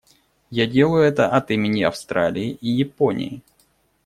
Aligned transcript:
Я 0.49 0.65
делаю 0.65 1.03
это 1.03 1.27
от 1.29 1.51
имени 1.51 1.83
Австралии 1.83 2.57
и 2.59 2.67
Японии. 2.69 3.43